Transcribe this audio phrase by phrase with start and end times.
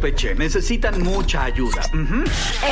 [0.00, 1.80] Peche, necesitan mucha ayuda.
[1.92, 2.22] Ujú.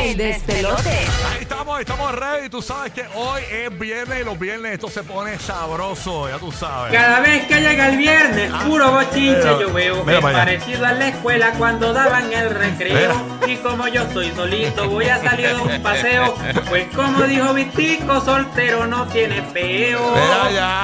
[0.01, 0.89] El despelote.
[0.89, 2.49] Ahí estamos, estamos ready.
[2.49, 6.53] Tú sabes que hoy es viernes y los viernes esto se pone sabroso, ya tú
[6.53, 6.93] sabes.
[6.97, 10.05] Cada vez que llega el viernes, puro bochinche Mira, yo veo.
[10.05, 13.36] mira Es parecido a la escuela cuando daban el recreo.
[13.47, 16.35] Y como yo estoy solito, voy a salir a un paseo.
[16.69, 20.01] Pues como dijo Vitico, soltero no tiene peo.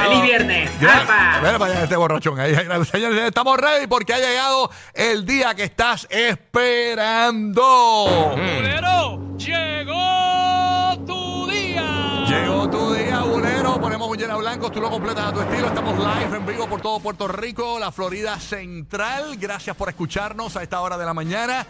[0.04, 0.70] ¡Feliz viernes!
[0.80, 1.40] ¡Apa!
[1.42, 2.38] Mira para allá este borrachón.
[2.38, 7.62] Ahí, ahí, señores, estamos ready porque ha llegado el día que estás esperando.
[8.30, 12.24] Bulero, llegó tu día.
[12.28, 13.80] Llegó tu día, bulero.
[13.80, 15.66] Ponemos un llena blanco, tú lo completas a tu estilo.
[15.66, 19.36] Estamos live en vivo por todo Puerto Rico, la Florida Central.
[19.36, 21.66] Gracias por escucharnos a esta hora de la mañana.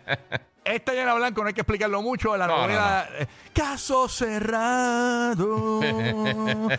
[0.66, 2.36] Este llena blanco no hay que explicarlo mucho.
[2.36, 5.80] La No, novela eh, Caso Cerrado.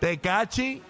[0.00, 0.82] Tecachi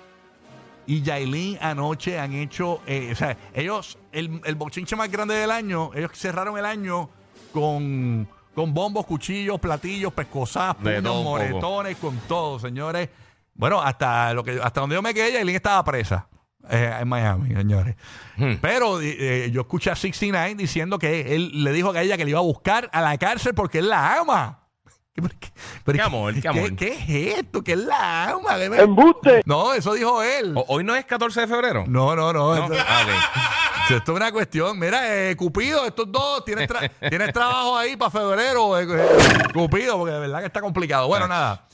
[0.87, 2.83] y Yailin anoche han hecho.
[2.87, 7.09] eh, o sea, ellos, el, el bochinche más grande del año, ellos cerraron el año
[7.53, 8.29] con,
[8.61, 11.39] con bombos, cuchillos, platillos, pescosas, De puños, todo un poco.
[11.39, 13.09] moretones, con todo, señores.
[13.55, 16.29] Bueno, hasta lo que hasta donde yo me quedé, Yailin estaba presa
[16.69, 17.97] eh, en Miami, señores.
[18.37, 18.55] Hmm.
[18.61, 22.31] Pero eh, yo escuché a 69 diciendo que él le dijo a ella que le
[22.33, 24.59] iba a buscar a la cárcel porque él la ama.
[25.15, 25.49] ¿Qué, pero qué-
[25.85, 26.77] pero Qué amor, qué amor.
[26.77, 26.89] ¿Qué
[27.33, 27.63] es esto?
[27.65, 28.57] Que él la ama.
[28.59, 29.41] Deme- ¡Embuste!
[29.47, 30.53] No, eso dijo él.
[30.55, 31.85] O- ¿Hoy no es 14 de febrero?
[31.89, 32.55] No, no, no.
[32.55, 32.63] No.
[32.75, 33.80] Esto, Ah, ok.
[33.97, 34.79] Esto es una cuestión.
[34.79, 38.79] Mira, eh, Cupido, estos dos, ¿tienes, tra- tienes trabajo ahí para febrero?
[38.79, 41.07] eh, eh, Cupido, porque de verdad que está complicado.
[41.09, 41.67] Bueno, nada.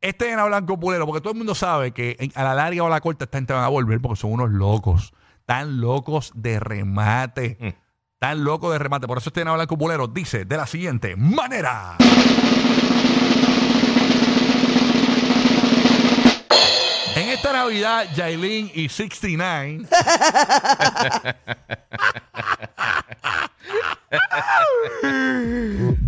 [0.00, 2.86] Este en blanco pulero, porque todo el mundo sabe que en- a la larga o
[2.86, 5.14] a la corta esta gente van a volver porque son unos locos.
[5.46, 7.56] Tan locos de remate.
[7.60, 7.68] Mm.
[8.18, 9.06] Tan locos de remate.
[9.06, 11.96] Por eso este en blanco pulero dice de la siguiente manera.
[17.64, 19.86] Navidad, Yailin y 69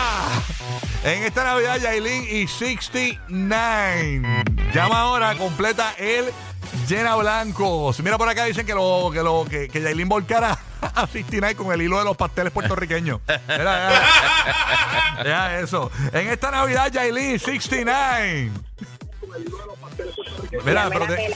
[1.04, 4.22] en esta Navidad, Yailin y 69.
[4.72, 6.26] Llama ahora, completa el
[6.88, 8.00] llena blancos.
[8.02, 10.56] Mira por acá, dicen que lo que lo que, que Yailin volcara
[10.96, 13.20] a 69 con el hilo de los pasteles puertorriqueños.
[13.48, 13.90] Mira,
[15.18, 15.24] mira.
[15.24, 15.92] Deja eso.
[16.14, 18.52] En esta Navidad, Yailin 69.
[20.66, 21.36] Mira, pero te-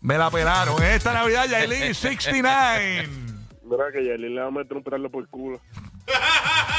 [0.00, 0.82] me la pelaron.
[0.82, 3.08] En esta Navidad, Yailin 69.
[3.64, 5.60] Mira que Yailin le va a meter un perro por culo.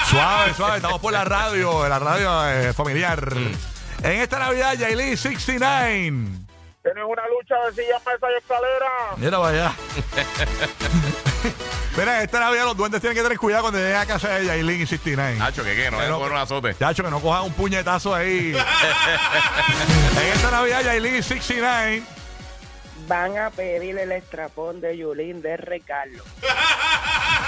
[0.09, 0.78] Suave, suave.
[0.78, 3.31] Estamos por la radio, la radio eh, familiar.
[4.01, 6.28] En esta Navidad, Yailin 69.
[6.81, 8.88] Tienes una lucha de silla, mesa y escalera.
[9.18, 9.74] Mira allá.
[11.98, 14.46] Mira, en esta Navidad los duendes tienen que tener cuidado cuando lleguen a casa de
[14.46, 15.38] Yailin y 69.
[15.38, 15.92] Nacho, ¿qué qué?
[15.92, 16.76] No es un azote.
[16.76, 18.56] Chacho, que no cojan un puñetazo ahí.
[20.22, 22.04] en esta Navidad, Yailin y 69.
[23.08, 26.24] van a pedir el estrapón de Yulín de regalo.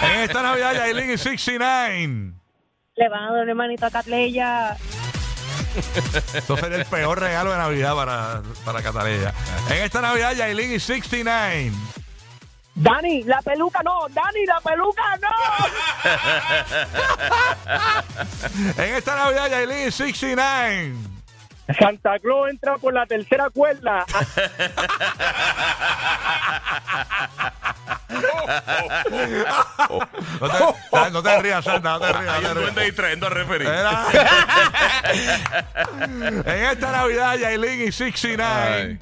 [0.02, 2.34] En esta Navidad, Yailin y 69.
[2.96, 4.76] Le van a dar una manito a Catleya.
[6.34, 9.32] Eso sería el peor regalo de Navidad para, para Cataleya.
[9.70, 11.72] En esta Navidad, Yailin y 69.
[12.74, 15.30] Dani, la peluca no, Dani, la peluca no.
[18.84, 20.94] En esta Navidad, Yailin y 69.
[21.78, 24.06] Santa Claus entra por la tercera cuerda.
[30.42, 30.58] No te,
[31.12, 32.36] no te rías, Santa, no te rías.
[32.36, 32.56] Hay no un te rías.
[32.56, 32.88] duende
[33.30, 33.68] referir.
[36.46, 38.44] En esta Navidad, Yailin y 69.
[38.44, 39.00] Ay.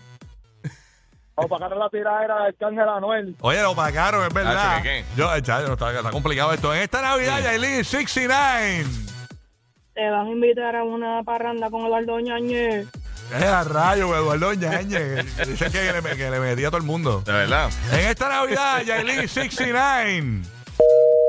[1.41, 3.35] O para la tiradera del Cángel Anuel.
[3.41, 4.53] Oye, lo pagaron, es verdad.
[4.53, 5.05] Nacho, ¿qué, qué?
[5.15, 6.73] Yo, eh, chacho, está, está complicado esto.
[6.73, 8.85] En esta Navidad, Yailin y 69.
[9.93, 12.87] Te van a invitar a una parranda con Eduardo Ñañez.
[13.35, 15.37] Es a rayo, Eduardo Ñañez.
[15.47, 17.21] Dice que le, que le metía a todo el mundo.
[17.25, 17.69] De verdad.
[17.91, 20.41] En esta Navidad, Yailin 69.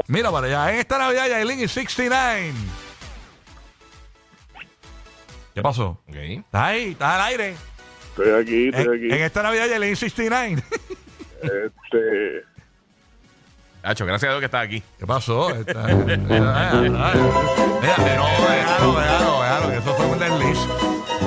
[0.09, 0.73] Mira para allá.
[0.73, 2.53] En esta Navidad, Yailin y 69.
[5.55, 5.99] ¿Qué pasó?
[6.09, 6.15] Ok.
[6.17, 6.93] ¿Estás ahí?
[6.93, 7.57] ¿Estás al aire?
[8.11, 9.07] Estoy aquí, En, estoy aquí.
[9.15, 10.63] en esta Navidad, Yailin y 69.
[11.43, 12.45] Este,
[13.83, 14.83] Hacho, gracias a Dios que estás aquí.
[14.99, 15.49] ¿Qué pasó?
[15.67, 16.45] Mira, mira, mira,
[16.85, 16.99] no,
[17.81, 18.27] déjalo,
[19.01, 20.59] déjalo, déjalo, que eso fue un desliz.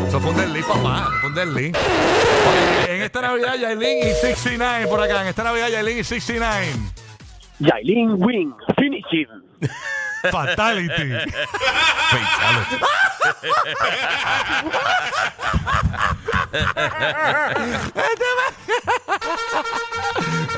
[0.07, 1.07] Eso fue un desliz, papá.
[1.09, 1.75] Eso fue un desliz.
[1.75, 5.21] Oye, en esta Navidad, Yailin y 69 por acá.
[5.23, 6.67] En esta Navidad, Yailin y 69.
[7.59, 9.27] Yailin win, finishing.
[10.31, 10.87] Fatality.
[12.11, 12.85] Fatality.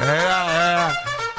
[0.02, 0.94] Deja, deja,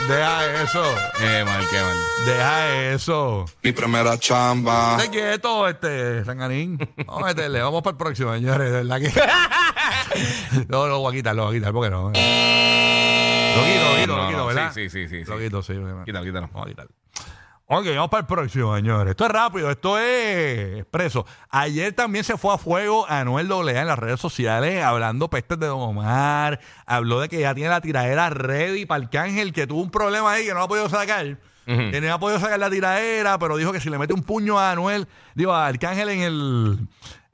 [0.09, 0.83] deja eso.
[1.19, 1.97] Qué mal, qué mal.
[2.25, 3.45] Deja eso.
[3.63, 4.97] Mi primera chamba.
[4.99, 6.79] Esté quieto, este, Sanganín.
[7.07, 8.73] Vamos a meterle, vamos para el próximo, señores.
[8.73, 9.13] De verdad que.
[10.69, 12.09] no, lo voy a quitar, lo voy a quitar, porque no.
[12.09, 12.13] Lo
[13.63, 14.73] quito, lo quito, No, lo quito, no, ¿verdad?
[14.75, 15.75] sí, sí, sí, sí, Lo quito, sí.
[16.05, 16.49] Quítalo, quítalo.
[16.53, 16.87] Vamos a quitar.
[17.69, 19.11] Ok, vamos para el próximo, señores.
[19.11, 21.27] Esto es rápido, esto es expreso.
[21.51, 25.67] Ayer también se fue a fuego Anuel AA en las redes sociales hablando pestes de
[25.67, 26.61] Don Omar.
[26.87, 30.47] Habló de que ya tiene la tiradera ready para Arcángel, que tuvo un problema ahí
[30.47, 31.39] que no ha podido sacar.
[31.65, 34.57] Que no ha podido sacar la tiradera, pero dijo que si le mete un puño
[34.61, 36.79] a Anuel, digo, a Arcángel en el.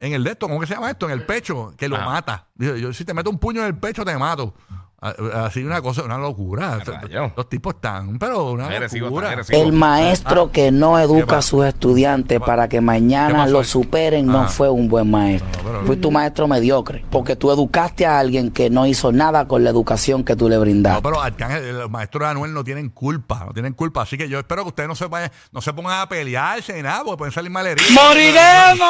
[0.00, 1.04] En el de esto, ¿cómo que se llama esto?
[1.06, 2.06] En el pecho, que lo Ah.
[2.06, 2.46] mata.
[2.54, 4.54] Dijo, yo si te meto un puño en el pecho, te mato.
[5.02, 6.78] Así una cosa, una locura.
[6.78, 7.32] Rayo.
[7.36, 9.34] Los tipos están, pero una Agresivo, locura.
[9.48, 14.26] El maestro que no educa a sus estudiantes pa- para que ¿Qué mañana lo superen
[14.26, 15.48] no fue un buen maestro.
[15.64, 19.48] No, pero- Fuiste un maestro mediocre, porque tú educaste a alguien que no hizo nada
[19.48, 21.02] con la educación que tú le No, brindaste.
[21.02, 24.02] pero Arcángel, los maestros de Anuel no tienen culpa, no tienen culpa.
[24.02, 26.82] Así que yo espero que ustedes no se vayan, no se pongan a pelearse ni
[26.82, 27.90] nada, porque pueden salir mal heridos.
[27.90, 28.88] ¡Moriremos!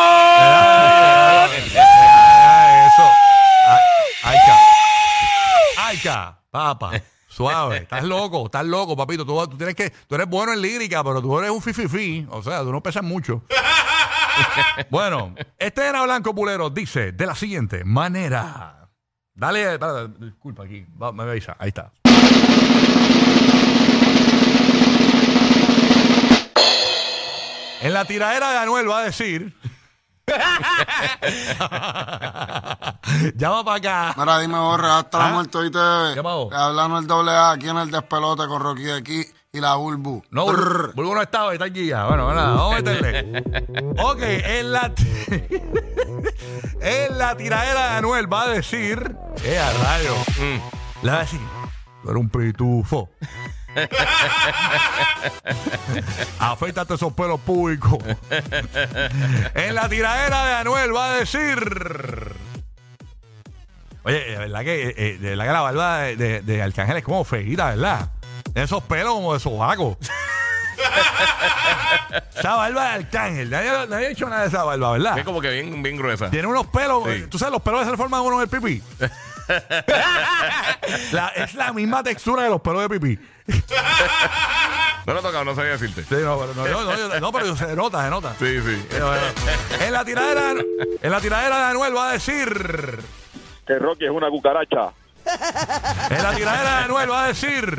[2.86, 3.08] Eso.
[3.66, 3.80] Ay,
[4.24, 4.56] Ayca.
[6.02, 6.92] Ayca, papa.
[7.28, 9.24] Suave, estás loco, estás loco, papito.
[9.24, 12.26] Tú, tú tienes que, tú eres bueno en lírica, pero tú eres un fififi.
[12.28, 13.42] O sea, tú no pesas mucho.
[14.90, 18.90] bueno, este era Blanco Pulero dice de la siguiente manera.
[19.32, 20.84] Dale, espera, disculpa aquí.
[21.00, 21.56] Va, me avisa.
[21.58, 21.92] Ahí está.
[27.80, 29.56] En la tiradera de Anuel va a decir.
[33.36, 34.14] Llama para acá.
[34.16, 35.26] Mira, dime, borra, hasta ¿Ah?
[35.28, 35.78] la muerte, ¿oíste?
[36.14, 36.48] ¿Qué pasó?
[36.48, 39.74] Te Hablando el doble A aquí en el despelote con Rocky de aquí y la
[39.74, 40.22] Bulbu.
[40.30, 40.92] No, Brr.
[40.94, 42.06] Bulbo no estaba, está aquí ya.
[42.06, 43.42] Bueno, nada, vamos a meterle.
[44.02, 44.90] ok, en la,
[46.80, 49.14] en la tiradera de Anuel va a decir.
[49.44, 50.14] ¡Eh, a rayo!
[51.02, 51.40] Le va a decir.
[52.02, 53.10] Tú eres un pitufo.
[56.38, 57.98] Afeítate esos pelos públicos.
[59.54, 62.34] en la tiradera de Anuel va a decir.
[64.04, 66.96] Oye, de verdad que, eh, eh, de verdad que la barba de, de- de Arcángel
[66.96, 68.10] es como feita, ¿verdad?
[68.54, 69.96] Esos pelos como de sobaco.
[72.36, 73.50] esa barba de Arcángel.
[73.50, 75.18] Nadie, nadie ha dicho nada de esa barba, ¿verdad?
[75.18, 76.30] Es como que bien, bien gruesa.
[76.30, 77.04] Tiene unos pelos.
[77.06, 77.26] Sí.
[77.30, 78.82] ¿Tú sabes los pelos que se le forman a uno en el pipí?
[81.12, 83.18] La- es la misma textura de los pelos de pipí.
[85.04, 86.04] No lo he tocado, no sabía decirte.
[86.04, 88.34] Sí, no, pero, no, no, no, no, pero se nota, se nota.
[88.38, 88.86] Sí, sí.
[88.88, 89.22] Pero, bueno,
[89.80, 90.54] En la tiradera,
[91.02, 93.00] en la tiradera de Anuel va a decir.
[93.66, 94.92] Que Rocky es una cucaracha.
[96.08, 97.78] En la tiradera de Anuel va a decir.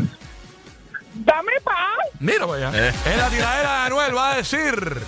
[1.13, 1.75] Dame paz.
[2.19, 2.89] Mira para allá.
[2.89, 2.93] Eh.
[3.05, 5.01] En la tiradera de Anuel va a decir.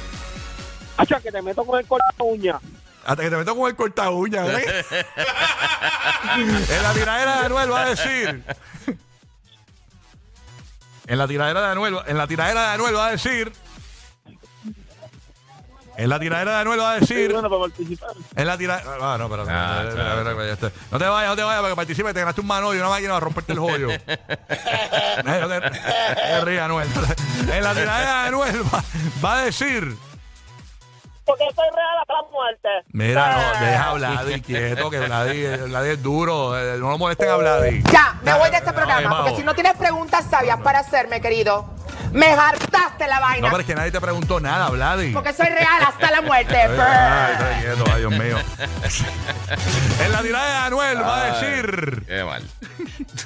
[0.98, 2.60] Hacha, que te meto con el corta uña.
[3.06, 4.86] Hasta que te meto con el corta uña, ¿eh?
[6.38, 8.44] en la tiradera de Anuel va a decir.
[11.08, 13.52] En la tiradera de Anuel, en la tiradera de Anuel va a decir.
[15.98, 17.32] En la tiradera de Anuel va a decir.
[17.32, 18.10] bueno para participar.
[18.36, 18.92] En la tiradera.
[19.02, 19.50] Ah, no, espérate.
[19.52, 20.10] Ah, espérate, claro.
[20.20, 20.80] espérate, espérate, espérate.
[20.92, 22.14] No te vayas, no te vayas, para que participe.
[22.14, 23.90] Te ganaste un mano y una máquina a romperte el joyo.
[25.28, 26.88] Eh, no te- te rías, Anuel.
[27.52, 28.84] En la tiradera de Anuel va,
[29.24, 29.96] va a decir.
[31.26, 32.70] Porque soy real hasta la muerte.
[32.92, 36.56] Mira, no, deja a Vladi quieto, que Vladi, Vladi es duro.
[36.58, 37.82] eh, No lo molesten a Vladi.
[37.92, 41.66] Ya, me voy de este programa, porque si no tienes preguntas sabias para hacerme, querido,
[42.12, 43.48] me hartaste la No, vaina.
[43.50, 45.14] pero es que nadie te preguntó nada, Vladi.
[45.14, 46.56] Porque soy real hasta la muerte.
[46.56, 48.38] Ay, ay, quieto, ay, Dios mío.
[50.06, 52.04] en la tirada de Anuel va a decir.
[52.06, 52.44] Qué mal.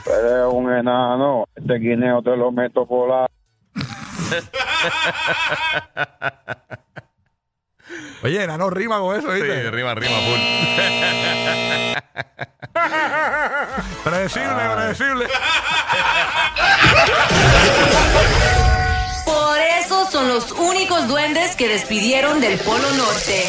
[0.06, 1.46] Eres un enano.
[1.56, 3.28] Este guineo te lo meto por la.
[8.24, 9.72] Oye, no rima con eso, Sí, ¿viste?
[9.72, 10.40] rima, rima, full.
[14.04, 15.28] Predecible, predecible.
[19.26, 23.44] Por eso son los únicos duendes que despidieron del Polo Norte.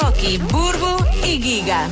[0.00, 1.88] Rocky, Burbu y Giga.